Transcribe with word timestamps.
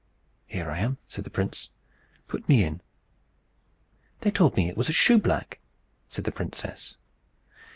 "Here 0.47 0.67
I 0.71 0.79
am," 0.79 0.97
said 1.07 1.25
the 1.25 1.29
prince. 1.29 1.69
"Put 2.27 2.49
me 2.49 2.63
in." 2.63 2.81
"They 4.21 4.31
told 4.31 4.57
me 4.57 4.67
it 4.67 4.75
was 4.75 4.89
a 4.89 4.93
shoeblack," 4.93 5.59
said 6.09 6.23
the 6.25 6.31
princess. 6.31 6.97